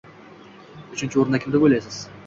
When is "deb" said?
1.59-1.69